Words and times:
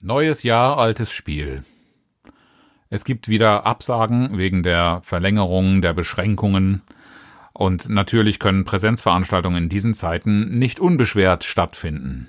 Neues 0.00 0.44
Jahr, 0.44 0.78
altes 0.78 1.10
Spiel. 1.10 1.64
Es 2.88 3.04
gibt 3.04 3.26
wieder 3.26 3.66
Absagen 3.66 4.38
wegen 4.38 4.62
der 4.62 5.00
Verlängerung 5.02 5.82
der 5.82 5.92
Beschränkungen. 5.92 6.82
Und 7.52 7.88
natürlich 7.88 8.38
können 8.38 8.64
Präsenzveranstaltungen 8.64 9.64
in 9.64 9.68
diesen 9.68 9.94
Zeiten 9.94 10.56
nicht 10.56 10.78
unbeschwert 10.78 11.42
stattfinden. 11.42 12.28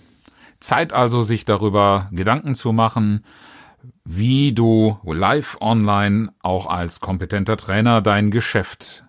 Zeit 0.60 0.94
also, 0.94 1.21
sich 1.21 1.46
darüber 1.46 2.10
Gedanken 2.12 2.55
zu 2.55 2.74
machen, 2.74 3.24
wie 4.04 4.52
du 4.52 4.98
live 5.04 5.58
online 5.62 6.34
auch 6.42 6.66
als 6.66 7.02
kompetenter 7.02 7.56
Trainer 7.56 8.02
dein 8.02 8.32
Geschäft 8.32 9.04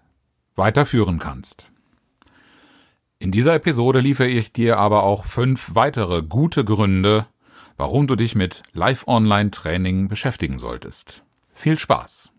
weiterführen 0.54 1.18
kannst. 1.18 1.70
In 3.18 3.30
dieser 3.30 3.54
Episode 3.54 4.00
liefere 4.00 4.28
ich 4.28 4.52
dir 4.52 4.76
aber 4.76 5.02
auch 5.02 5.24
fünf 5.24 5.74
weitere 5.74 6.20
gute 6.20 6.62
Gründe, 6.62 7.26
warum 7.80 8.06
du 8.06 8.14
dich 8.14 8.34
mit 8.34 8.62
Live-Online-Training 8.74 10.08
beschäftigen 10.08 10.58
solltest. 10.58 11.22
Viel 11.54 11.78
Spaß! 11.78 12.30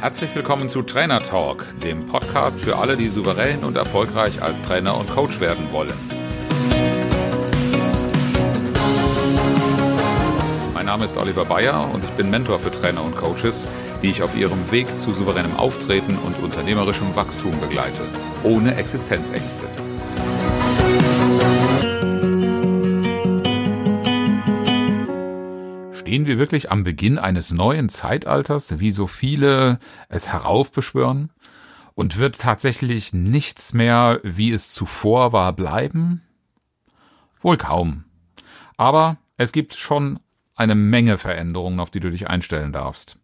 Herzlich 0.00 0.34
willkommen 0.34 0.68
zu 0.68 0.82
Trainer 0.82 1.20
Talk, 1.20 1.64
dem 1.84 2.04
Podcast 2.08 2.58
für 2.58 2.78
alle, 2.78 2.96
die 2.96 3.06
souverän 3.06 3.62
und 3.62 3.76
erfolgreich 3.76 4.42
als 4.42 4.60
Trainer 4.62 4.98
und 4.98 5.08
Coach 5.08 5.38
werden 5.38 5.70
wollen. 5.70 5.94
Mein 10.74 10.86
Name 10.86 11.04
ist 11.04 11.16
Oliver 11.16 11.44
Bayer 11.44 11.88
und 11.94 12.02
ich 12.02 12.10
bin 12.10 12.28
Mentor 12.28 12.58
für 12.58 12.72
Trainer 12.72 13.04
und 13.04 13.16
Coaches, 13.16 13.68
die 14.02 14.08
ich 14.08 14.24
auf 14.24 14.34
ihrem 14.34 14.72
Weg 14.72 14.88
zu 14.98 15.12
souveränem 15.12 15.54
Auftreten 15.54 16.18
und 16.26 16.42
unternehmerischem 16.42 17.14
Wachstum 17.14 17.60
begleite, 17.60 18.02
ohne 18.42 18.74
Existenzängste. 18.74 19.71
Stehen 26.12 26.26
wir 26.26 26.38
wirklich 26.38 26.70
am 26.70 26.84
Beginn 26.84 27.18
eines 27.18 27.52
neuen 27.52 27.88
Zeitalters, 27.88 28.78
wie 28.78 28.90
so 28.90 29.06
viele 29.06 29.78
es 30.10 30.28
heraufbeschwören? 30.28 31.30
Und 31.94 32.18
wird 32.18 32.38
tatsächlich 32.38 33.14
nichts 33.14 33.72
mehr, 33.72 34.20
wie 34.22 34.52
es 34.52 34.74
zuvor 34.74 35.32
war, 35.32 35.54
bleiben? 35.54 36.20
Wohl 37.40 37.56
kaum. 37.56 38.04
Aber 38.76 39.16
es 39.38 39.52
gibt 39.52 39.72
schon 39.72 40.20
eine 40.54 40.74
Menge 40.74 41.16
Veränderungen, 41.16 41.80
auf 41.80 41.88
die 41.88 42.00
du 42.00 42.10
dich 42.10 42.28
einstellen 42.28 42.74
darfst. 42.74 43.16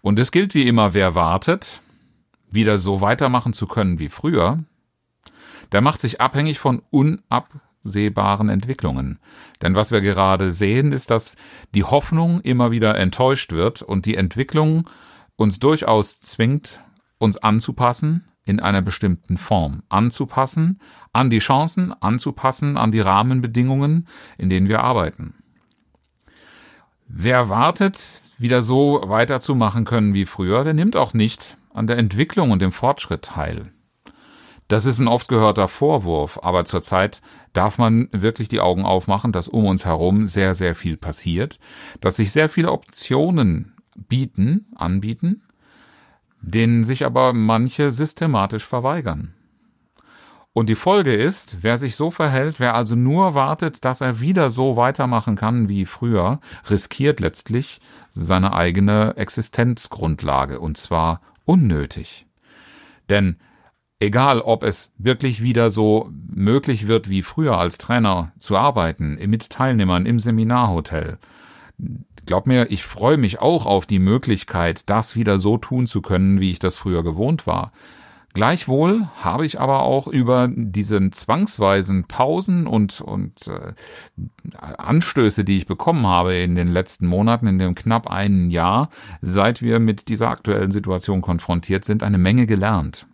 Und 0.00 0.16
es 0.20 0.30
gilt 0.30 0.54
wie 0.54 0.68
immer, 0.68 0.94
wer 0.94 1.16
wartet, 1.16 1.80
wieder 2.48 2.78
so 2.78 3.00
weitermachen 3.00 3.54
zu 3.54 3.66
können 3.66 3.98
wie 3.98 4.08
früher, 4.08 4.62
der 5.72 5.80
macht 5.80 6.00
sich 6.00 6.20
abhängig 6.20 6.60
von 6.60 6.80
unab 6.90 7.48
absehbaren 7.86 8.48
Entwicklungen. 8.48 9.18
Denn 9.62 9.76
was 9.76 9.92
wir 9.92 10.00
gerade 10.00 10.50
sehen, 10.50 10.92
ist, 10.92 11.10
dass 11.10 11.36
die 11.74 11.84
Hoffnung 11.84 12.40
immer 12.40 12.70
wieder 12.70 12.96
enttäuscht 12.96 13.52
wird 13.52 13.82
und 13.82 14.06
die 14.06 14.16
Entwicklung 14.16 14.90
uns 15.36 15.58
durchaus 15.58 16.20
zwingt, 16.20 16.80
uns 17.18 17.36
anzupassen 17.38 18.24
in 18.44 18.60
einer 18.60 18.82
bestimmten 18.82 19.38
Form. 19.38 19.82
Anzupassen 19.88 20.80
an 21.12 21.30
die 21.30 21.38
Chancen, 21.38 21.94
anzupassen 22.00 22.76
an 22.76 22.90
die 22.90 23.00
Rahmenbedingungen, 23.00 24.08
in 24.36 24.50
denen 24.50 24.68
wir 24.68 24.80
arbeiten. 24.80 25.34
Wer 27.08 27.48
wartet, 27.48 28.20
wieder 28.36 28.62
so 28.62 29.02
weiterzumachen 29.06 29.84
können 29.84 30.12
wie 30.12 30.26
früher, 30.26 30.64
der 30.64 30.74
nimmt 30.74 30.96
auch 30.96 31.14
nicht 31.14 31.56
an 31.72 31.86
der 31.86 31.98
Entwicklung 31.98 32.50
und 32.50 32.60
dem 32.60 32.72
Fortschritt 32.72 33.22
teil. 33.22 33.72
Das 34.68 34.84
ist 34.84 34.98
ein 34.98 35.08
oft 35.08 35.28
gehörter 35.28 35.68
Vorwurf, 35.68 36.40
aber 36.42 36.64
zurzeit 36.64 37.22
darf 37.52 37.78
man 37.78 38.08
wirklich 38.12 38.48
die 38.48 38.60
Augen 38.60 38.84
aufmachen, 38.84 39.30
dass 39.30 39.48
um 39.48 39.64
uns 39.64 39.84
herum 39.84 40.26
sehr, 40.26 40.54
sehr 40.54 40.74
viel 40.74 40.96
passiert, 40.96 41.60
dass 42.00 42.16
sich 42.16 42.32
sehr 42.32 42.48
viele 42.48 42.72
Optionen 42.72 43.74
bieten, 43.96 44.66
anbieten, 44.74 45.42
denen 46.40 46.84
sich 46.84 47.06
aber 47.06 47.32
manche 47.32 47.92
systematisch 47.92 48.64
verweigern. 48.64 49.34
Und 50.52 50.70
die 50.70 50.74
Folge 50.74 51.14
ist, 51.14 51.58
wer 51.60 51.76
sich 51.76 51.96
so 51.96 52.10
verhält, 52.10 52.60
wer 52.60 52.74
also 52.74 52.96
nur 52.96 53.34
wartet, 53.34 53.84
dass 53.84 54.00
er 54.00 54.20
wieder 54.20 54.48
so 54.48 54.74
weitermachen 54.76 55.36
kann 55.36 55.68
wie 55.68 55.84
früher, 55.84 56.40
riskiert 56.70 57.20
letztlich 57.20 57.80
seine 58.10 58.54
eigene 58.54 59.16
Existenzgrundlage, 59.16 60.58
und 60.58 60.78
zwar 60.78 61.20
unnötig. 61.44 62.26
Denn 63.10 63.36
egal 64.00 64.40
ob 64.40 64.62
es 64.62 64.92
wirklich 64.98 65.42
wieder 65.42 65.70
so 65.70 66.10
möglich 66.28 66.86
wird, 66.86 67.08
wie 67.08 67.22
früher 67.22 67.58
als 67.58 67.78
Trainer 67.78 68.32
zu 68.38 68.56
arbeiten, 68.56 69.18
mit 69.28 69.50
Teilnehmern 69.50 70.06
im 70.06 70.18
Seminarhotel. 70.18 71.18
Glaub 72.26 72.46
mir, 72.46 72.70
ich 72.70 72.84
freue 72.84 73.16
mich 73.16 73.38
auch 73.40 73.66
auf 73.66 73.86
die 73.86 73.98
Möglichkeit, 73.98 74.90
das 74.90 75.14
wieder 75.14 75.38
so 75.38 75.58
tun 75.58 75.86
zu 75.86 76.02
können, 76.02 76.40
wie 76.40 76.50
ich 76.50 76.58
das 76.58 76.76
früher 76.76 77.02
gewohnt 77.02 77.46
war. 77.46 77.72
Gleichwohl 78.34 79.08
habe 79.16 79.46
ich 79.46 79.60
aber 79.60 79.80
auch 79.80 80.08
über 80.08 80.50
diesen 80.52 81.10
zwangsweisen 81.10 82.04
Pausen 82.04 82.66
und, 82.66 83.00
und 83.00 83.46
äh, 83.46 83.72
Anstöße, 84.58 85.42
die 85.42 85.56
ich 85.56 85.66
bekommen 85.66 86.06
habe 86.06 86.34
in 86.34 86.54
den 86.54 86.68
letzten 86.68 87.06
Monaten, 87.06 87.46
in 87.46 87.58
dem 87.58 87.74
knapp 87.74 88.10
einen 88.10 88.50
Jahr, 88.50 88.90
seit 89.22 89.62
wir 89.62 89.78
mit 89.78 90.08
dieser 90.08 90.28
aktuellen 90.28 90.70
Situation 90.70 91.22
konfrontiert 91.22 91.86
sind, 91.86 92.02
eine 92.02 92.18
Menge 92.18 92.46
gelernt. 92.46 93.06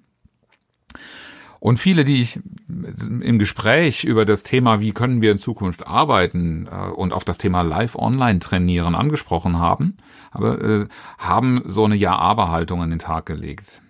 Und 1.62 1.78
viele, 1.78 2.04
die 2.04 2.20
ich 2.20 2.40
im 2.68 3.38
Gespräch 3.38 4.02
über 4.02 4.24
das 4.24 4.42
Thema, 4.42 4.80
wie 4.80 4.90
können 4.90 5.22
wir 5.22 5.30
in 5.30 5.38
Zukunft 5.38 5.86
arbeiten 5.86 6.68
äh, 6.68 6.88
und 6.88 7.12
auf 7.12 7.22
das 7.22 7.38
Thema 7.38 7.62
Live-Online 7.62 8.40
trainieren 8.40 8.96
angesprochen 8.96 9.60
haben, 9.60 9.96
äh, 10.34 10.86
haben 11.18 11.62
so 11.64 11.84
eine 11.84 11.94
Ja-Aber-Haltung 11.94 12.82
an 12.82 12.90
den 12.90 12.98
Tag 12.98 13.26
gelegt. 13.26 13.80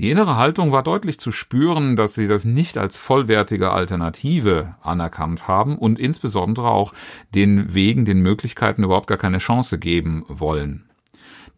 Die 0.00 0.10
innere 0.10 0.36
Haltung 0.36 0.72
war 0.72 0.82
deutlich 0.82 1.20
zu 1.20 1.30
spüren, 1.30 1.94
dass 1.94 2.14
sie 2.14 2.26
das 2.26 2.44
nicht 2.44 2.76
als 2.76 2.98
vollwertige 2.98 3.70
Alternative 3.70 4.74
anerkannt 4.82 5.46
haben 5.46 5.78
und 5.78 6.00
insbesondere 6.00 6.68
auch 6.68 6.94
den 7.32 7.74
Wegen, 7.74 8.04
den 8.04 8.22
Möglichkeiten 8.22 8.82
überhaupt 8.82 9.06
gar 9.06 9.18
keine 9.18 9.38
Chance 9.38 9.78
geben 9.78 10.24
wollen. 10.26 10.90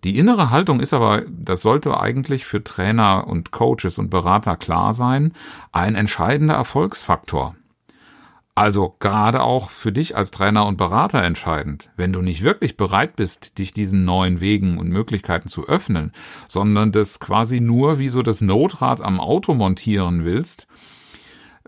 Die 0.05 0.19
innere 0.19 0.51
Haltung 0.51 0.81
ist 0.81 0.93
aber, 0.93 1.23
das 1.29 1.63
sollte 1.63 1.99
eigentlich 1.99 2.45
für 2.45 2.63
Trainer 2.63 3.27
und 3.27 3.53
Coaches 3.53 3.99
und 3.99 4.11
Berater 4.11 4.57
klar 4.57 4.93
sein, 4.93 5.33
ein 5.73 5.95
entscheidender 5.95 6.55
Erfolgsfaktor. 6.55 7.57
Also 8.55 8.95
gerade 9.01 9.43
auch 9.43 9.71
für 9.71 9.91
dich 9.91 10.15
als 10.15 10.31
Trainer 10.31 10.67
und 10.67 10.77
Berater 10.77 11.23
entscheidend. 11.23 11.91
Wenn 11.97 12.13
du 12.13 12.21
nicht 12.21 12.45
wirklich 12.45 12.77
bereit 12.77 13.17
bist, 13.17 13.59
dich 13.59 13.73
diesen 13.73 14.05
neuen 14.05 14.41
Wegen 14.41 14.79
und 14.79 14.91
Möglichkeiten 14.91 15.49
zu 15.49 15.67
öffnen, 15.67 16.13
sondern 16.49 16.93
das 16.93 17.19
quasi 17.19 17.61
nur 17.61 17.99
wie 17.99 18.11
so 18.11 18.23
das 18.23 18.43
Notrad 18.43 19.01
am 19.01 19.19
Auto 19.19 19.55
montieren 19.55 20.25
willst, 20.25 20.69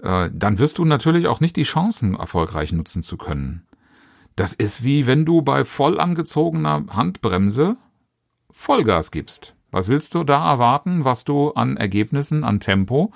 äh, 0.02 0.30
dann 0.32 0.58
wirst 0.58 0.76
du 0.78 0.84
natürlich 0.84 1.26
auch 1.26 1.40
nicht 1.40 1.56
die 1.56 1.62
Chancen 1.62 2.14
erfolgreich 2.14 2.70
nutzen 2.70 3.02
zu 3.02 3.16
können. 3.16 3.66
Das 4.36 4.52
ist 4.52 4.84
wie 4.84 5.06
wenn 5.06 5.24
du 5.24 5.40
bei 5.40 5.64
voll 5.64 5.98
angezogener 5.98 6.84
Handbremse 6.90 7.78
Vollgas 8.56 9.10
gibst. 9.10 9.54
Was 9.70 9.88
willst 9.88 10.14
du 10.14 10.24
da 10.24 10.50
erwarten, 10.50 11.04
was 11.04 11.24
du 11.24 11.50
an 11.50 11.76
Ergebnissen, 11.76 12.42
an 12.42 12.58
Tempo 12.58 13.12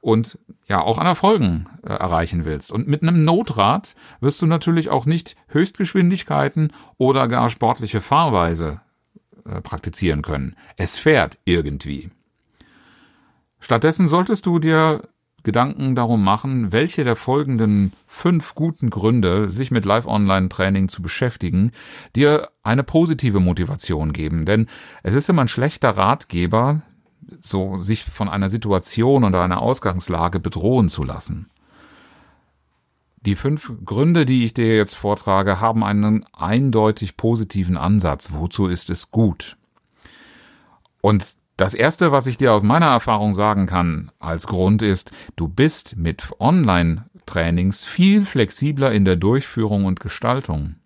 und 0.00 0.38
ja 0.66 0.80
auch 0.80 0.96
an 0.96 1.06
Erfolgen 1.06 1.68
äh, 1.82 1.90
erreichen 1.90 2.46
willst? 2.46 2.72
Und 2.72 2.88
mit 2.88 3.02
einem 3.02 3.22
Notrad 3.22 3.94
wirst 4.20 4.40
du 4.40 4.46
natürlich 4.46 4.88
auch 4.88 5.04
nicht 5.04 5.36
Höchstgeschwindigkeiten 5.48 6.72
oder 6.96 7.28
gar 7.28 7.50
sportliche 7.50 8.00
Fahrweise 8.00 8.80
äh, 9.44 9.60
praktizieren 9.60 10.22
können. 10.22 10.56
Es 10.76 10.98
fährt 10.98 11.38
irgendwie. 11.44 12.10
Stattdessen 13.60 14.08
solltest 14.08 14.46
du 14.46 14.58
dir 14.58 15.02
Gedanken 15.48 15.94
darum 15.94 16.22
machen, 16.22 16.72
welche 16.72 17.04
der 17.04 17.16
folgenden 17.16 17.94
fünf 18.06 18.54
guten 18.54 18.90
Gründe, 18.90 19.48
sich 19.48 19.70
mit 19.70 19.86
Live-Online-Training 19.86 20.90
zu 20.90 21.00
beschäftigen, 21.00 21.72
dir 22.14 22.50
eine 22.62 22.82
positive 22.82 23.40
Motivation 23.40 24.12
geben. 24.12 24.44
Denn 24.44 24.66
es 25.02 25.14
ist 25.14 25.30
immer 25.30 25.40
ein 25.40 25.48
schlechter 25.48 25.96
Ratgeber, 25.96 26.82
so 27.40 27.80
sich 27.80 28.04
von 28.04 28.28
einer 28.28 28.50
Situation 28.50 29.24
oder 29.24 29.40
einer 29.40 29.62
Ausgangslage 29.62 30.38
bedrohen 30.38 30.90
zu 30.90 31.02
lassen. 31.02 31.48
Die 33.22 33.34
fünf 33.34 33.72
Gründe, 33.86 34.26
die 34.26 34.44
ich 34.44 34.52
dir 34.52 34.76
jetzt 34.76 34.96
vortrage, 34.96 35.62
haben 35.62 35.82
einen 35.82 36.26
eindeutig 36.34 37.16
positiven 37.16 37.78
Ansatz. 37.78 38.32
Wozu 38.34 38.66
ist 38.66 38.90
es 38.90 39.10
gut? 39.10 39.56
Und 41.00 41.37
das 41.58 41.74
erste, 41.74 42.12
was 42.12 42.28
ich 42.28 42.38
dir 42.38 42.52
aus 42.52 42.62
meiner 42.62 42.86
Erfahrung 42.86 43.34
sagen 43.34 43.66
kann 43.66 44.12
als 44.20 44.46
Grund 44.46 44.80
ist, 44.80 45.10
du 45.34 45.48
bist 45.48 45.96
mit 45.96 46.30
Online-Trainings 46.38 47.84
viel 47.84 48.24
flexibler 48.24 48.92
in 48.92 49.04
der 49.04 49.16
Durchführung 49.16 49.84
und 49.84 49.98
Gestaltung. 49.98 50.76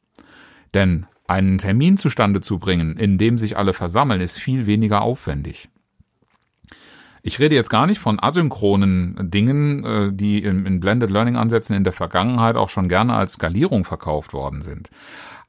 Denn 0.72 1.04
einen 1.28 1.58
Termin 1.58 1.98
zustande 1.98 2.40
zu 2.40 2.58
bringen, 2.58 2.96
in 2.96 3.18
dem 3.18 3.36
sich 3.36 3.58
alle 3.58 3.74
versammeln, 3.74 4.22
ist 4.22 4.38
viel 4.38 4.64
weniger 4.64 5.02
aufwendig. 5.02 5.68
Ich 7.22 7.38
rede 7.38 7.54
jetzt 7.54 7.70
gar 7.70 7.86
nicht 7.86 7.98
von 7.98 8.18
asynchronen 8.18 9.30
Dingen, 9.30 9.84
äh, 9.84 10.10
die 10.10 10.42
in 10.42 10.80
Blended 10.80 11.10
Learning 11.10 11.36
Ansätzen 11.36 11.76
in 11.76 11.84
der 11.84 11.92
Vergangenheit 11.92 12.56
auch 12.56 12.70
schon 12.70 12.88
gerne 12.88 13.12
als 13.12 13.34
Skalierung 13.34 13.84
verkauft 13.84 14.32
worden 14.32 14.62
sind. 14.62 14.88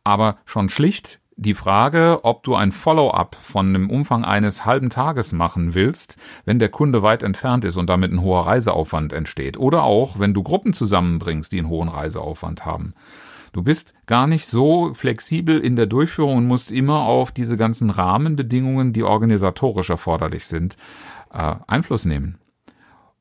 Aber 0.03 0.37
schon 0.45 0.67
schlicht 0.67 1.21
die 1.35 1.53
Frage, 1.53 2.19
ob 2.23 2.43
du 2.43 2.55
ein 2.55 2.71
Follow-up 2.71 3.35
von 3.35 3.73
dem 3.73 3.89
Umfang 3.89 4.23
eines 4.23 4.65
halben 4.65 4.89
Tages 4.89 5.31
machen 5.31 5.73
willst, 5.73 6.17
wenn 6.45 6.59
der 6.59 6.69
Kunde 6.69 7.01
weit 7.01 7.23
entfernt 7.23 7.63
ist 7.63 7.77
und 7.77 7.89
damit 7.89 8.11
ein 8.11 8.21
hoher 8.21 8.45
Reiseaufwand 8.45 9.13
entsteht. 9.13 9.57
Oder 9.57 9.83
auch, 9.83 10.19
wenn 10.19 10.33
du 10.33 10.43
Gruppen 10.43 10.73
zusammenbringst, 10.73 11.51
die 11.51 11.59
einen 11.59 11.69
hohen 11.69 11.89
Reiseaufwand 11.89 12.65
haben. 12.65 12.93
Du 13.51 13.61
bist 13.61 13.93
gar 14.07 14.25
nicht 14.25 14.47
so 14.47 14.93
flexibel 14.95 15.59
in 15.59 15.75
der 15.75 15.85
Durchführung 15.85 16.37
und 16.37 16.47
musst 16.47 16.71
immer 16.71 17.01
auf 17.01 17.31
diese 17.31 17.55
ganzen 17.55 17.91
Rahmenbedingungen, 17.91 18.93
die 18.93 19.03
organisatorisch 19.03 19.91
erforderlich 19.91 20.47
sind, 20.47 20.75
äh, 21.31 21.55
Einfluss 21.67 22.05
nehmen. 22.05 22.39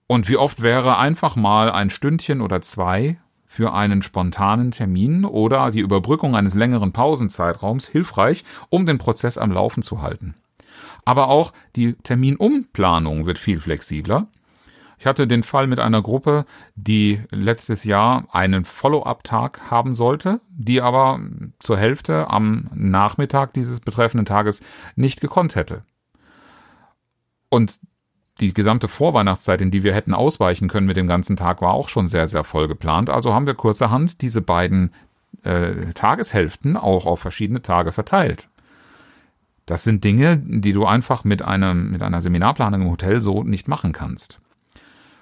Und 0.06 0.28
wie 0.28 0.36
oft 0.36 0.62
wäre 0.62 0.98
einfach 0.98 1.36
mal 1.36 1.70
ein 1.70 1.90
Stündchen 1.90 2.40
oder 2.40 2.60
zwei 2.62 3.18
für 3.52 3.74
einen 3.74 4.00
spontanen 4.00 4.70
Termin 4.70 5.26
oder 5.26 5.70
die 5.70 5.80
Überbrückung 5.80 6.34
eines 6.34 6.54
längeren 6.54 6.92
Pausenzeitraums 6.92 7.86
hilfreich, 7.86 8.44
um 8.70 8.86
den 8.86 8.96
Prozess 8.96 9.36
am 9.36 9.52
Laufen 9.52 9.82
zu 9.82 10.00
halten. 10.00 10.34
Aber 11.04 11.28
auch 11.28 11.52
die 11.76 11.92
Terminumplanung 11.92 13.26
wird 13.26 13.38
viel 13.38 13.60
flexibler. 13.60 14.26
Ich 14.98 15.04
hatte 15.04 15.26
den 15.26 15.42
Fall 15.42 15.66
mit 15.66 15.80
einer 15.80 16.00
Gruppe, 16.00 16.46
die 16.76 17.20
letztes 17.30 17.84
Jahr 17.84 18.24
einen 18.32 18.64
Follow-up-Tag 18.64 19.70
haben 19.70 19.94
sollte, 19.94 20.40
die 20.48 20.80
aber 20.80 21.20
zur 21.58 21.76
Hälfte 21.76 22.30
am 22.30 22.70
Nachmittag 22.74 23.52
dieses 23.52 23.80
betreffenden 23.80 24.24
Tages 24.24 24.62
nicht 24.96 25.20
gekonnt 25.20 25.56
hätte. 25.56 25.84
Und 27.50 27.80
die 28.42 28.52
gesamte 28.52 28.88
Vorweihnachtszeit, 28.88 29.62
in 29.62 29.70
die 29.70 29.84
wir 29.84 29.94
hätten 29.94 30.12
ausweichen 30.12 30.68
können 30.68 30.86
mit 30.86 30.96
dem 30.96 31.06
ganzen 31.06 31.36
Tag, 31.36 31.62
war 31.62 31.72
auch 31.72 31.88
schon 31.88 32.08
sehr, 32.08 32.26
sehr 32.26 32.44
voll 32.44 32.68
geplant. 32.68 33.08
Also 33.08 33.32
haben 33.32 33.46
wir 33.46 33.54
kurzerhand 33.54 34.20
diese 34.20 34.42
beiden 34.42 34.92
äh, 35.44 35.92
Tageshälften 35.94 36.76
auch 36.76 37.06
auf 37.06 37.20
verschiedene 37.20 37.62
Tage 37.62 37.92
verteilt. 37.92 38.48
Das 39.64 39.84
sind 39.84 40.02
Dinge, 40.02 40.42
die 40.44 40.72
du 40.72 40.84
einfach 40.84 41.22
mit, 41.22 41.40
einem, 41.40 41.92
mit 41.92 42.02
einer 42.02 42.20
Seminarplanung 42.20 42.82
im 42.82 42.90
Hotel 42.90 43.22
so 43.22 43.44
nicht 43.44 43.68
machen 43.68 43.92
kannst. 43.92 44.40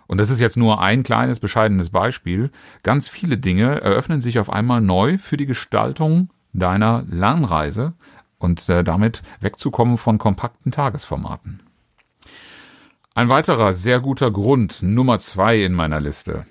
Und 0.06 0.18
das 0.18 0.30
ist 0.30 0.40
jetzt 0.40 0.56
nur 0.56 0.80
ein 0.80 1.02
kleines, 1.02 1.38
bescheidenes 1.38 1.90
Beispiel. 1.90 2.50
Ganz 2.82 3.08
viele 3.08 3.36
Dinge 3.36 3.82
eröffnen 3.82 4.22
sich 4.22 4.38
auf 4.38 4.50
einmal 4.50 4.80
neu 4.80 5.18
für 5.18 5.36
die 5.36 5.46
Gestaltung 5.46 6.30
deiner 6.52 7.04
Lernreise 7.08 7.92
und 8.38 8.66
äh, 8.70 8.82
damit 8.82 9.22
wegzukommen 9.40 9.98
von 9.98 10.18
kompakten 10.18 10.72
Tagesformaten. 10.72 11.60
Ein 13.14 13.28
weiterer 13.28 13.72
sehr 13.72 13.98
guter 13.98 14.30
Grund, 14.30 14.82
Nummer 14.82 15.18
zwei 15.18 15.62
in 15.64 15.72
meiner 15.72 16.00
Liste. 16.00 16.46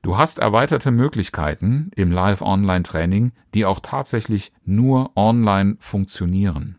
Du 0.00 0.16
hast 0.16 0.38
erweiterte 0.38 0.90
Möglichkeiten 0.90 1.90
im 1.94 2.10
Live-Online-Training, 2.10 3.32
die 3.54 3.66
auch 3.66 3.80
tatsächlich 3.80 4.52
nur 4.64 5.10
online 5.16 5.76
funktionieren. 5.78 6.76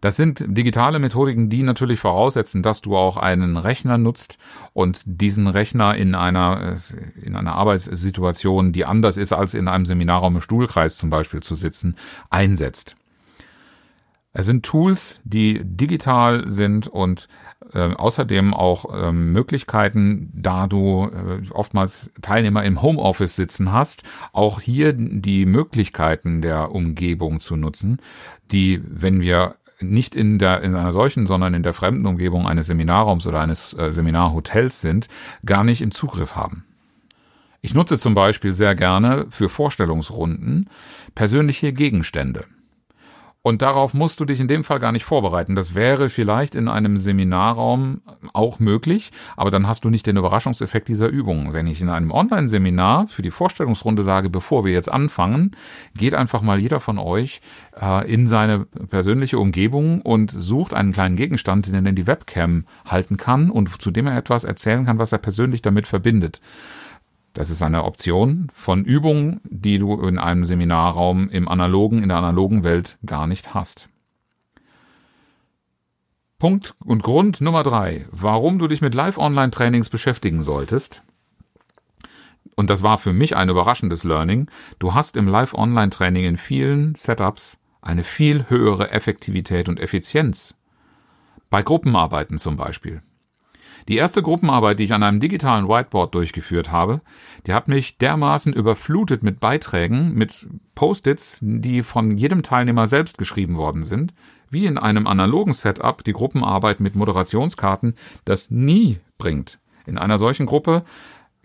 Das 0.00 0.16
sind 0.16 0.44
digitale 0.46 0.98
Methodiken, 0.98 1.50
die 1.50 1.62
natürlich 1.62 2.00
voraussetzen, 2.00 2.62
dass 2.62 2.80
du 2.80 2.96
auch 2.96 3.18
einen 3.18 3.56
Rechner 3.58 3.98
nutzt 3.98 4.38
und 4.72 5.02
diesen 5.04 5.46
Rechner 5.46 5.96
in 5.96 6.14
einer, 6.14 6.76
äh, 6.76 7.26
in 7.26 7.36
einer 7.36 7.54
Arbeitssituation, 7.54 8.72
die 8.72 8.84
anders 8.84 9.16
ist 9.16 9.32
als 9.32 9.54
in 9.54 9.68
einem 9.68 9.84
Seminarraum 9.84 10.36
im 10.36 10.40
Stuhlkreis 10.40 10.96
zum 10.96 11.10
Beispiel 11.10 11.40
zu 11.40 11.54
sitzen, 11.54 11.96
einsetzt. 12.30 12.96
Es 14.36 14.46
sind 14.46 14.66
Tools, 14.66 15.20
die 15.22 15.60
digital 15.62 16.50
sind 16.50 16.88
und 16.88 17.28
äh, 17.72 17.94
außerdem 17.94 18.52
auch 18.52 18.92
äh, 18.92 19.12
Möglichkeiten, 19.12 20.32
da 20.34 20.66
du 20.66 21.04
äh, 21.04 21.48
oftmals 21.50 22.10
Teilnehmer 22.20 22.64
im 22.64 22.82
Homeoffice 22.82 23.36
sitzen 23.36 23.70
hast, 23.70 24.02
auch 24.32 24.60
hier 24.60 24.92
die 24.92 25.46
Möglichkeiten 25.46 26.42
der 26.42 26.72
Umgebung 26.72 27.38
zu 27.38 27.54
nutzen, 27.54 28.00
die, 28.50 28.82
wenn 28.84 29.20
wir 29.20 29.54
nicht 29.78 30.16
in 30.16 30.38
der 30.38 30.62
in 30.62 30.74
einer 30.74 30.92
solchen, 30.92 31.26
sondern 31.26 31.54
in 31.54 31.62
der 31.62 31.72
fremden 31.72 32.06
Umgebung 32.06 32.48
eines 32.48 32.66
Seminarraums 32.66 33.28
oder 33.28 33.40
eines 33.40 33.72
äh, 33.74 33.92
Seminarhotels 33.92 34.80
sind, 34.80 35.06
gar 35.46 35.62
nicht 35.62 35.80
im 35.80 35.92
Zugriff 35.92 36.34
haben. 36.34 36.64
Ich 37.60 37.72
nutze 37.72 37.98
zum 37.98 38.14
Beispiel 38.14 38.52
sehr 38.52 38.74
gerne 38.74 39.26
für 39.30 39.48
Vorstellungsrunden 39.48 40.68
persönliche 41.14 41.72
Gegenstände. 41.72 42.46
Und 43.46 43.60
darauf 43.60 43.92
musst 43.92 44.20
du 44.20 44.24
dich 44.24 44.40
in 44.40 44.48
dem 44.48 44.64
Fall 44.64 44.78
gar 44.78 44.90
nicht 44.90 45.04
vorbereiten. 45.04 45.54
Das 45.54 45.74
wäre 45.74 46.08
vielleicht 46.08 46.54
in 46.54 46.66
einem 46.66 46.96
Seminarraum 46.96 48.00
auch 48.32 48.58
möglich, 48.58 49.12
aber 49.36 49.50
dann 49.50 49.66
hast 49.66 49.84
du 49.84 49.90
nicht 49.90 50.06
den 50.06 50.16
Überraschungseffekt 50.16 50.88
dieser 50.88 51.08
Übung. 51.08 51.52
Wenn 51.52 51.66
ich 51.66 51.82
in 51.82 51.90
einem 51.90 52.10
Online-Seminar 52.10 53.06
für 53.06 53.20
die 53.20 53.30
Vorstellungsrunde 53.30 54.02
sage, 54.02 54.30
bevor 54.30 54.64
wir 54.64 54.72
jetzt 54.72 54.90
anfangen, 54.90 55.50
geht 55.94 56.14
einfach 56.14 56.40
mal 56.40 56.58
jeder 56.58 56.80
von 56.80 56.98
euch 56.98 57.42
äh, 57.78 58.10
in 58.10 58.26
seine 58.26 58.64
persönliche 58.64 59.38
Umgebung 59.38 60.00
und 60.00 60.30
sucht 60.30 60.72
einen 60.72 60.92
kleinen 60.92 61.16
Gegenstand, 61.16 61.66
den 61.66 61.74
er 61.74 61.86
in 61.86 61.96
die 61.96 62.06
Webcam 62.06 62.64
halten 62.88 63.18
kann 63.18 63.50
und 63.50 63.82
zu 63.82 63.90
dem 63.90 64.06
er 64.06 64.16
etwas 64.16 64.44
erzählen 64.44 64.86
kann, 64.86 64.98
was 64.98 65.12
er 65.12 65.18
persönlich 65.18 65.60
damit 65.60 65.86
verbindet. 65.86 66.40
Das 67.34 67.50
ist 67.50 67.62
eine 67.62 67.84
Option 67.84 68.48
von 68.54 68.84
Übungen, 68.84 69.40
die 69.44 69.78
du 69.78 70.00
in 70.06 70.18
einem 70.18 70.44
Seminarraum 70.44 71.28
im 71.28 71.48
analogen, 71.48 72.02
in 72.02 72.08
der 72.08 72.18
analogen 72.18 72.62
Welt 72.62 72.96
gar 73.04 73.26
nicht 73.26 73.54
hast. 73.54 73.88
Punkt 76.38 76.74
und 76.84 77.02
Grund 77.02 77.40
Nummer 77.40 77.64
drei, 77.64 78.06
warum 78.12 78.58
du 78.58 78.68
dich 78.68 78.80
mit 78.80 78.94
Live-Online-Trainings 78.94 79.88
beschäftigen 79.88 80.44
solltest. 80.44 81.02
Und 82.54 82.70
das 82.70 82.84
war 82.84 82.98
für 82.98 83.12
mich 83.12 83.34
ein 83.36 83.48
überraschendes 83.48 84.04
Learning. 84.04 84.48
Du 84.78 84.94
hast 84.94 85.16
im 85.16 85.26
Live-Online-Training 85.26 86.24
in 86.24 86.36
vielen 86.36 86.94
Setups 86.94 87.58
eine 87.82 88.04
viel 88.04 88.48
höhere 88.48 88.92
Effektivität 88.92 89.68
und 89.68 89.80
Effizienz. 89.80 90.56
Bei 91.50 91.62
Gruppenarbeiten 91.62 92.38
zum 92.38 92.56
Beispiel. 92.56 93.02
Die 93.88 93.96
erste 93.96 94.22
Gruppenarbeit, 94.22 94.78
die 94.78 94.84
ich 94.84 94.94
an 94.94 95.02
einem 95.02 95.20
digitalen 95.20 95.68
Whiteboard 95.68 96.14
durchgeführt 96.14 96.72
habe, 96.72 97.02
die 97.46 97.52
hat 97.52 97.68
mich 97.68 97.98
dermaßen 97.98 98.52
überflutet 98.52 99.22
mit 99.22 99.40
Beiträgen, 99.40 100.14
mit 100.14 100.46
Post-its, 100.74 101.40
die 101.42 101.82
von 101.82 102.16
jedem 102.16 102.42
Teilnehmer 102.42 102.86
selbst 102.86 103.18
geschrieben 103.18 103.56
worden 103.56 103.82
sind, 103.82 104.14
wie 104.48 104.64
in 104.64 104.78
einem 104.78 105.06
analogen 105.06 105.52
Setup 105.52 106.02
die 106.02 106.14
Gruppenarbeit 106.14 106.80
mit 106.80 106.94
Moderationskarten 106.94 107.94
das 108.24 108.50
nie 108.50 109.00
bringt. 109.18 109.58
In 109.86 109.98
einer 109.98 110.16
solchen 110.16 110.46
Gruppe 110.46 110.84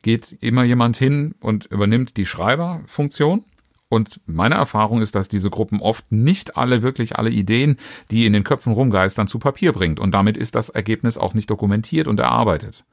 geht 0.01 0.37
immer 0.39 0.63
jemand 0.63 0.95
hin 0.95 1.35
und 1.41 1.65
übernimmt 1.65 2.15
die 2.15 2.25
Schreiberfunktion 2.25 3.43
und 3.89 4.21
meine 4.27 4.55
Erfahrung 4.55 5.01
ist, 5.01 5.15
dass 5.15 5.27
diese 5.27 5.49
Gruppen 5.49 5.81
oft 5.81 6.11
nicht 6.11 6.55
alle 6.55 6.83
wirklich 6.83 7.17
alle 7.17 7.31
Ideen, 7.31 7.77
die 8.11 8.27
in 8.27 8.33
den 8.33 8.43
Köpfen 8.43 8.71
rumgeistern, 8.71 9.27
zu 9.27 9.39
Papier 9.39 9.73
bringt. 9.73 9.99
Und 9.99 10.11
damit 10.11 10.37
ist 10.37 10.53
das 10.53 10.69
Ergebnis 10.69 11.17
auch 11.17 11.33
nicht 11.33 11.49
dokumentiert 11.49 12.07
und 12.07 12.19
erarbeitet. 12.19 12.85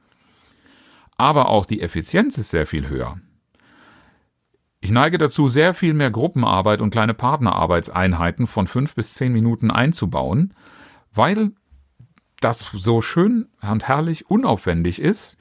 Aber 1.15 1.49
auch 1.49 1.67
die 1.67 1.81
Effizienz 1.81 2.37
ist 2.39 2.49
sehr 2.49 2.65
viel 2.65 2.89
höher. 2.89 3.19
Ich 4.79 4.89
neige 4.91 5.19
dazu, 5.19 5.47
sehr 5.49 5.73
viel 5.73 5.93
mehr 5.93 6.11
Gruppenarbeit 6.11 6.81
und 6.81 6.89
kleine 6.89 7.13
Partnerarbeitseinheiten 7.13 8.47
von 8.47 8.67
fünf 8.67 8.95
bis 8.95 9.13
zehn 9.13 9.33
Minuten 9.33 9.69
einzubauen, 9.69 10.53
weil 11.13 11.51
das 12.39 12.71
so 12.73 13.01
schön 13.01 13.47
und 13.61 13.87
herrlich 13.87 14.29
unaufwendig 14.29 15.01
ist, 15.01 15.37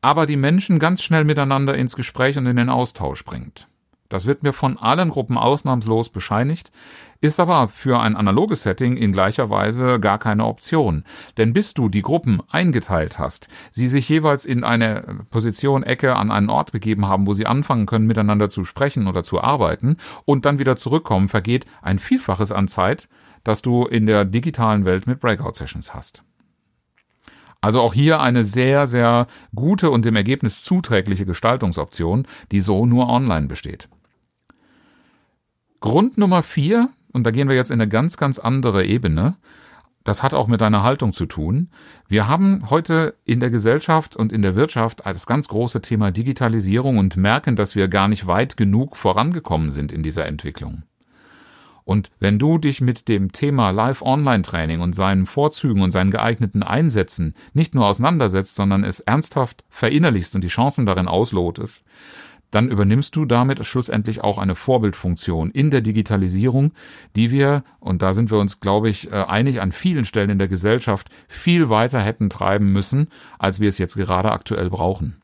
aber 0.00 0.26
die 0.26 0.36
Menschen 0.36 0.78
ganz 0.78 1.02
schnell 1.02 1.24
miteinander 1.24 1.76
ins 1.76 1.96
Gespräch 1.96 2.38
und 2.38 2.46
in 2.46 2.56
den 2.56 2.70
Austausch 2.70 3.24
bringt. 3.24 3.68
Das 4.08 4.24
wird 4.24 4.42
mir 4.42 4.54
von 4.54 4.78
allen 4.78 5.10
Gruppen 5.10 5.36
ausnahmslos 5.36 6.08
bescheinigt, 6.08 6.72
ist 7.20 7.40
aber 7.40 7.68
für 7.68 8.00
ein 8.00 8.16
analoges 8.16 8.62
Setting 8.62 8.96
in 8.96 9.12
gleicher 9.12 9.50
Weise 9.50 10.00
gar 10.00 10.18
keine 10.18 10.46
Option. 10.46 11.04
Denn 11.36 11.52
bis 11.52 11.74
du 11.74 11.88
die 11.88 12.02
Gruppen 12.02 12.40
eingeteilt 12.48 13.18
hast, 13.18 13.48
sie 13.70 13.86
sich 13.86 14.08
jeweils 14.08 14.46
in 14.46 14.64
eine 14.64 15.26
Position, 15.30 15.82
Ecke 15.82 16.16
an 16.16 16.30
einen 16.30 16.48
Ort 16.48 16.72
begeben 16.72 17.06
haben, 17.06 17.26
wo 17.26 17.34
sie 17.34 17.46
anfangen 17.46 17.86
können, 17.86 18.06
miteinander 18.06 18.48
zu 18.48 18.64
sprechen 18.64 19.08
oder 19.08 19.22
zu 19.22 19.42
arbeiten 19.42 19.96
und 20.24 20.46
dann 20.46 20.58
wieder 20.58 20.76
zurückkommen, 20.76 21.28
vergeht 21.28 21.66
ein 21.82 21.98
Vielfaches 21.98 22.52
an 22.52 22.68
Zeit, 22.68 23.08
das 23.44 23.62
du 23.62 23.84
in 23.84 24.06
der 24.06 24.24
digitalen 24.24 24.84
Welt 24.84 25.06
mit 25.06 25.20
Breakout-Sessions 25.20 25.94
hast. 25.94 26.22
Also 27.60 27.80
auch 27.80 27.92
hier 27.92 28.20
eine 28.20 28.44
sehr, 28.44 28.86
sehr 28.86 29.26
gute 29.54 29.90
und 29.90 30.04
dem 30.04 30.14
Ergebnis 30.14 30.62
zuträgliche 30.62 31.26
Gestaltungsoption, 31.26 32.26
die 32.52 32.60
so 32.60 32.86
nur 32.86 33.08
online 33.08 33.48
besteht. 33.48 33.88
Grund 35.80 36.18
Nummer 36.18 36.42
vier, 36.42 36.90
und 37.12 37.24
da 37.24 37.30
gehen 37.30 37.48
wir 37.48 37.56
jetzt 37.56 37.70
in 37.70 37.80
eine 37.80 37.88
ganz, 37.88 38.16
ganz 38.16 38.38
andere 38.38 38.84
Ebene, 38.84 39.36
das 40.04 40.22
hat 40.22 40.32
auch 40.32 40.46
mit 40.46 40.60
deiner 40.60 40.82
Haltung 40.82 41.12
zu 41.12 41.26
tun. 41.26 41.68
Wir 42.08 42.28
haben 42.28 42.70
heute 42.70 43.14
in 43.24 43.40
der 43.40 43.50
Gesellschaft 43.50 44.16
und 44.16 44.32
in 44.32 44.40
der 44.40 44.56
Wirtschaft 44.56 45.02
das 45.04 45.26
ganz 45.26 45.48
große 45.48 45.82
Thema 45.82 46.10
Digitalisierung 46.10 46.96
und 46.96 47.18
merken, 47.18 47.56
dass 47.56 47.76
wir 47.76 47.88
gar 47.88 48.08
nicht 48.08 48.26
weit 48.26 48.56
genug 48.56 48.96
vorangekommen 48.96 49.70
sind 49.70 49.92
in 49.92 50.02
dieser 50.02 50.24
Entwicklung. 50.24 50.84
Und 51.84 52.10
wenn 52.20 52.38
du 52.38 52.58
dich 52.58 52.80
mit 52.80 53.08
dem 53.08 53.32
Thema 53.32 53.70
Live-Online-Training 53.70 54.80
und 54.80 54.94
seinen 54.94 55.26
Vorzügen 55.26 55.82
und 55.82 55.90
seinen 55.90 56.10
geeigneten 56.10 56.62
Einsätzen 56.62 57.34
nicht 57.54 57.74
nur 57.74 57.86
auseinandersetzt, 57.86 58.56
sondern 58.56 58.84
es 58.84 59.00
ernsthaft 59.00 59.64
verinnerlichst 59.68 60.34
und 60.34 60.42
die 60.42 60.48
Chancen 60.48 60.86
darin 60.86 61.08
auslotest, 61.08 61.84
dann 62.50 62.68
übernimmst 62.68 63.14
du 63.14 63.24
damit 63.24 63.64
schlussendlich 63.66 64.22
auch 64.22 64.38
eine 64.38 64.54
Vorbildfunktion 64.54 65.50
in 65.50 65.70
der 65.70 65.80
Digitalisierung, 65.80 66.72
die 67.16 67.30
wir, 67.30 67.62
und 67.80 68.02
da 68.02 68.14
sind 68.14 68.30
wir 68.30 68.38
uns, 68.38 68.60
glaube 68.60 68.88
ich, 68.88 69.10
äh, 69.10 69.14
einig 69.14 69.60
an 69.60 69.72
vielen 69.72 70.04
Stellen 70.04 70.30
in 70.30 70.38
der 70.38 70.48
Gesellschaft, 70.48 71.08
viel 71.28 71.68
weiter 71.68 72.00
hätten 72.00 72.30
treiben 72.30 72.72
müssen, 72.72 73.08
als 73.38 73.60
wir 73.60 73.68
es 73.68 73.78
jetzt 73.78 73.96
gerade 73.96 74.32
aktuell 74.32 74.70
brauchen. 74.70 75.20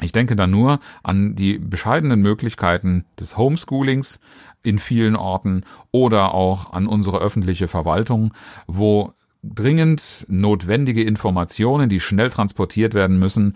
Ich 0.00 0.12
denke 0.12 0.36
da 0.36 0.46
nur 0.46 0.80
an 1.02 1.34
die 1.34 1.58
bescheidenen 1.58 2.20
Möglichkeiten 2.20 3.04
des 3.18 3.36
Homeschoolings 3.36 4.20
in 4.62 4.78
vielen 4.78 5.16
Orten 5.16 5.64
oder 5.90 6.34
auch 6.34 6.72
an 6.72 6.86
unsere 6.86 7.18
öffentliche 7.18 7.68
Verwaltung, 7.68 8.32
wo 8.66 9.12
dringend 9.54 10.26
notwendige 10.28 11.02
Informationen, 11.02 11.88
die 11.88 12.00
schnell 12.00 12.30
transportiert 12.30 12.94
werden 12.94 13.18
müssen, 13.18 13.54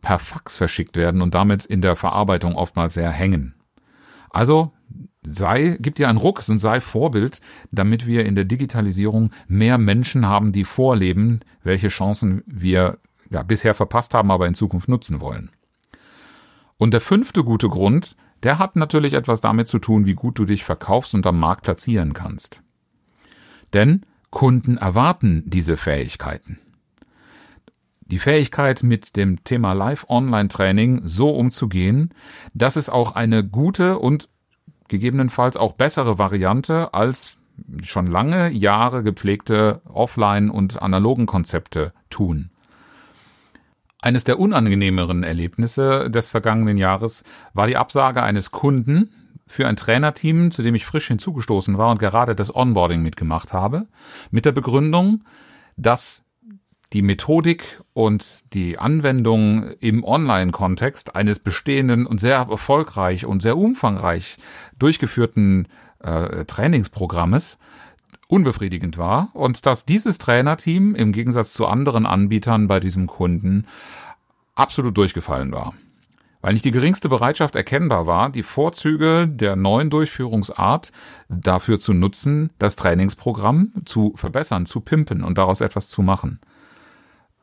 per 0.00 0.18
Fax 0.18 0.56
verschickt 0.56 0.96
werden 0.96 1.22
und 1.22 1.34
damit 1.34 1.64
in 1.64 1.80
der 1.80 1.96
Verarbeitung 1.96 2.56
oftmals 2.56 2.94
sehr 2.94 3.10
hängen. 3.10 3.54
Also 4.30 4.72
sei, 5.22 5.76
gib 5.80 5.94
dir 5.94 6.08
einen 6.08 6.18
Ruck 6.18 6.42
und 6.48 6.58
sei 6.58 6.80
Vorbild, 6.80 7.40
damit 7.70 8.06
wir 8.06 8.26
in 8.26 8.34
der 8.34 8.44
Digitalisierung 8.44 9.30
mehr 9.48 9.78
Menschen 9.78 10.26
haben, 10.26 10.52
die 10.52 10.64
vorleben, 10.64 11.40
welche 11.62 11.88
Chancen 11.88 12.42
wir 12.46 12.98
ja, 13.30 13.42
bisher 13.42 13.74
verpasst 13.74 14.14
haben, 14.14 14.30
aber 14.30 14.46
in 14.46 14.54
Zukunft 14.54 14.88
nutzen 14.88 15.20
wollen. 15.20 15.50
Und 16.76 16.92
der 16.92 17.00
fünfte 17.00 17.44
gute 17.44 17.68
Grund, 17.68 18.16
der 18.42 18.58
hat 18.58 18.76
natürlich 18.76 19.14
etwas 19.14 19.40
damit 19.40 19.68
zu 19.68 19.78
tun, 19.78 20.06
wie 20.06 20.14
gut 20.14 20.38
du 20.38 20.44
dich 20.44 20.64
verkaufst 20.64 21.14
und 21.14 21.26
am 21.26 21.38
Markt 21.38 21.62
platzieren 21.62 22.12
kannst. 22.12 22.60
Denn 23.72 24.04
Kunden 24.34 24.76
erwarten 24.76 25.44
diese 25.46 25.76
Fähigkeiten. 25.76 26.58
Die 28.00 28.18
Fähigkeit, 28.18 28.82
mit 28.82 29.16
dem 29.16 29.44
Thema 29.44 29.72
Live-Online-Training 29.72 31.02
so 31.04 31.30
umzugehen, 31.30 32.12
dass 32.52 32.74
es 32.76 32.88
auch 32.88 33.12
eine 33.12 33.44
gute 33.44 33.98
und 33.98 34.28
gegebenenfalls 34.88 35.56
auch 35.56 35.74
bessere 35.74 36.18
Variante 36.18 36.92
als 36.92 37.36
schon 37.84 38.08
lange 38.08 38.50
Jahre 38.50 39.04
gepflegte 39.04 39.80
Offline- 39.84 40.50
und 40.50 40.82
analogen 40.82 41.26
Konzepte 41.26 41.92
tun. 42.10 42.50
Eines 44.02 44.24
der 44.24 44.40
unangenehmeren 44.40 45.22
Erlebnisse 45.22 46.10
des 46.10 46.28
vergangenen 46.28 46.76
Jahres 46.76 47.22
war 47.54 47.68
die 47.68 47.76
Absage 47.76 48.22
eines 48.22 48.50
Kunden 48.50 49.10
für 49.46 49.66
ein 49.66 49.76
Trainerteam, 49.76 50.50
zu 50.50 50.62
dem 50.62 50.74
ich 50.74 50.86
frisch 50.86 51.08
hinzugestoßen 51.08 51.76
war 51.78 51.90
und 51.90 51.98
gerade 51.98 52.34
das 52.34 52.54
Onboarding 52.54 53.02
mitgemacht 53.02 53.52
habe, 53.52 53.86
mit 54.30 54.44
der 54.44 54.52
Begründung, 54.52 55.24
dass 55.76 56.24
die 56.92 57.02
Methodik 57.02 57.82
und 57.92 58.44
die 58.54 58.78
Anwendung 58.78 59.72
im 59.80 60.04
Online-Kontext 60.04 61.16
eines 61.16 61.40
bestehenden 61.40 62.06
und 62.06 62.20
sehr 62.20 62.36
erfolgreich 62.36 63.26
und 63.26 63.42
sehr 63.42 63.58
umfangreich 63.58 64.36
durchgeführten 64.78 65.66
äh, 65.98 66.44
Trainingsprogrammes 66.44 67.58
unbefriedigend 68.28 68.96
war 68.96 69.30
und 69.34 69.66
dass 69.66 69.84
dieses 69.84 70.18
Trainerteam 70.18 70.94
im 70.94 71.12
Gegensatz 71.12 71.52
zu 71.52 71.66
anderen 71.66 72.06
Anbietern 72.06 72.68
bei 72.68 72.80
diesem 72.80 73.06
Kunden 73.06 73.66
absolut 74.54 74.96
durchgefallen 74.96 75.52
war. 75.52 75.74
Weil 76.44 76.52
nicht 76.52 76.66
die 76.66 76.72
geringste 76.72 77.08
Bereitschaft 77.08 77.56
erkennbar 77.56 78.06
war, 78.06 78.28
die 78.28 78.42
Vorzüge 78.42 79.26
der 79.26 79.56
neuen 79.56 79.88
Durchführungsart 79.88 80.92
dafür 81.30 81.78
zu 81.78 81.94
nutzen, 81.94 82.50
das 82.58 82.76
Trainingsprogramm 82.76 83.72
zu 83.86 84.12
verbessern, 84.14 84.66
zu 84.66 84.82
pimpen 84.82 85.24
und 85.24 85.38
daraus 85.38 85.62
etwas 85.62 85.88
zu 85.88 86.02
machen. 86.02 86.40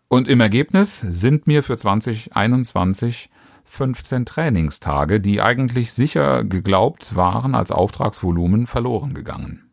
Und 0.08 0.27
im 0.27 0.39
Ergebnis 0.39 1.00
sind 1.00 1.48
mir 1.48 1.63
für 1.63 1.77
2021 1.77 3.31
15 3.65 4.27
Trainingstage, 4.27 5.20
die 5.20 5.41
eigentlich 5.41 5.93
sicher 5.93 6.43
geglaubt 6.43 7.15
waren 7.15 7.55
als 7.55 7.72
Auftragsvolumen, 7.72 8.67
verloren 8.67 9.15
gegangen. 9.15 9.70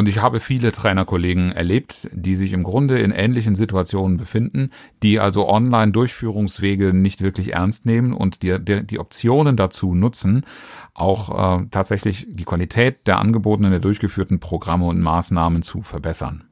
Und 0.00 0.08
ich 0.08 0.22
habe 0.22 0.40
viele 0.40 0.72
Trainerkollegen 0.72 1.52
erlebt, 1.52 2.08
die 2.14 2.34
sich 2.34 2.54
im 2.54 2.62
Grunde 2.62 2.98
in 2.98 3.10
ähnlichen 3.10 3.54
Situationen 3.54 4.16
befinden, 4.16 4.70
die 5.02 5.20
also 5.20 5.46
Online-Durchführungswege 5.46 6.94
nicht 6.94 7.20
wirklich 7.20 7.52
ernst 7.52 7.84
nehmen 7.84 8.14
und 8.14 8.42
die, 8.42 8.58
die, 8.58 8.82
die 8.82 8.98
Optionen 8.98 9.58
dazu 9.58 9.94
nutzen, 9.94 10.46
auch 10.94 11.60
äh, 11.60 11.66
tatsächlich 11.70 12.26
die 12.30 12.46
Qualität 12.46 13.06
der 13.06 13.18
angebotenen, 13.18 13.72
der 13.72 13.80
durchgeführten 13.80 14.40
Programme 14.40 14.86
und 14.86 15.00
Maßnahmen 15.00 15.60
zu 15.60 15.82
verbessern. 15.82 16.49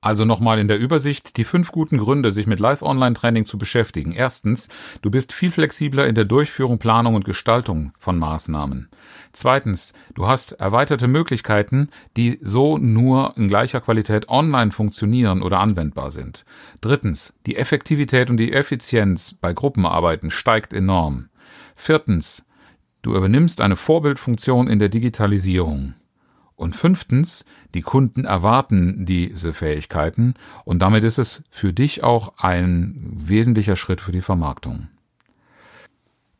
Also 0.00 0.24
nochmal 0.24 0.60
in 0.60 0.68
der 0.68 0.78
Übersicht 0.78 1.36
die 1.38 1.44
fünf 1.44 1.72
guten 1.72 1.98
Gründe, 1.98 2.30
sich 2.30 2.46
mit 2.46 2.60
Live-Online-Training 2.60 3.46
zu 3.46 3.58
beschäftigen. 3.58 4.12
Erstens, 4.12 4.68
du 5.02 5.10
bist 5.10 5.32
viel 5.32 5.50
flexibler 5.50 6.06
in 6.06 6.14
der 6.14 6.24
Durchführung, 6.24 6.78
Planung 6.78 7.16
und 7.16 7.24
Gestaltung 7.24 7.92
von 7.98 8.16
Maßnahmen. 8.16 8.90
Zweitens, 9.32 9.94
du 10.14 10.28
hast 10.28 10.52
erweiterte 10.52 11.08
Möglichkeiten, 11.08 11.88
die 12.16 12.38
so 12.40 12.78
nur 12.78 13.36
in 13.36 13.48
gleicher 13.48 13.80
Qualität 13.80 14.28
online 14.28 14.70
funktionieren 14.70 15.42
oder 15.42 15.58
anwendbar 15.58 16.12
sind. 16.12 16.44
Drittens, 16.80 17.34
die 17.46 17.56
Effektivität 17.56 18.30
und 18.30 18.36
die 18.36 18.52
Effizienz 18.52 19.34
bei 19.34 19.52
Gruppenarbeiten 19.52 20.30
steigt 20.30 20.72
enorm. 20.72 21.28
Viertens, 21.74 22.46
du 23.02 23.16
übernimmst 23.16 23.60
eine 23.60 23.74
Vorbildfunktion 23.74 24.68
in 24.68 24.78
der 24.78 24.90
Digitalisierung. 24.90 25.94
Und 26.58 26.74
fünftens, 26.74 27.44
die 27.72 27.82
Kunden 27.82 28.24
erwarten 28.24 29.06
diese 29.06 29.52
Fähigkeiten 29.52 30.34
und 30.64 30.80
damit 30.80 31.04
ist 31.04 31.18
es 31.18 31.44
für 31.50 31.72
dich 31.72 32.02
auch 32.02 32.32
ein 32.36 32.96
wesentlicher 33.12 33.76
Schritt 33.76 34.00
für 34.00 34.10
die 34.10 34.22
Vermarktung. 34.22 34.88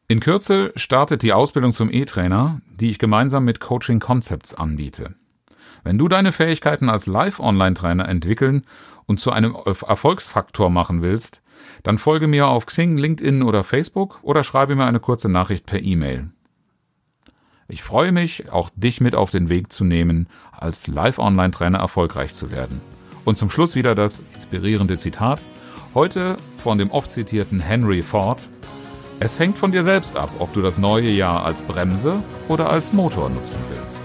In 0.08 0.18
Kürze 0.18 0.72
startet 0.74 1.22
die 1.22 1.32
Ausbildung 1.32 1.70
zum 1.70 1.92
E-Trainer, 1.92 2.60
die 2.68 2.90
ich 2.90 2.98
gemeinsam 2.98 3.44
mit 3.44 3.60
Coaching 3.60 4.00
Concepts 4.00 4.54
anbiete. 4.54 5.14
Wenn 5.84 5.98
du 5.98 6.08
deine 6.08 6.32
Fähigkeiten 6.32 6.88
als 6.88 7.06
Live-Online-Trainer 7.06 8.08
entwickeln 8.08 8.64
und 9.06 9.20
zu 9.20 9.30
einem 9.30 9.54
Erfolgsfaktor 9.54 10.68
machen 10.68 11.00
willst, 11.00 11.42
dann 11.84 11.96
folge 11.96 12.26
mir 12.26 12.48
auf 12.48 12.66
Xing, 12.66 12.96
LinkedIn 12.96 13.44
oder 13.44 13.62
Facebook 13.62 14.18
oder 14.22 14.42
schreibe 14.42 14.74
mir 14.74 14.86
eine 14.86 14.98
kurze 14.98 15.28
Nachricht 15.28 15.64
per 15.64 15.80
E-Mail. 15.80 16.32
Ich 17.70 17.82
freue 17.82 18.12
mich, 18.12 18.50
auch 18.50 18.70
dich 18.76 19.02
mit 19.02 19.14
auf 19.14 19.28
den 19.28 19.50
Weg 19.50 19.70
zu 19.74 19.84
nehmen, 19.84 20.28
als 20.52 20.86
Live-Online-Trainer 20.86 21.78
erfolgreich 21.78 22.32
zu 22.32 22.50
werden. 22.50 22.80
Und 23.26 23.36
zum 23.36 23.50
Schluss 23.50 23.74
wieder 23.74 23.94
das 23.94 24.22
inspirierende 24.34 24.96
Zitat, 24.96 25.42
heute 25.92 26.38
von 26.56 26.78
dem 26.78 26.90
oft 26.90 27.10
zitierten 27.10 27.60
Henry 27.60 28.00
Ford. 28.00 28.48
Es 29.20 29.38
hängt 29.38 29.58
von 29.58 29.70
dir 29.70 29.84
selbst 29.84 30.16
ab, 30.16 30.30
ob 30.38 30.50
du 30.54 30.62
das 30.62 30.78
neue 30.78 31.10
Jahr 31.10 31.44
als 31.44 31.60
Bremse 31.60 32.22
oder 32.48 32.70
als 32.70 32.94
Motor 32.94 33.28
nutzen 33.28 33.60
willst. 33.68 34.00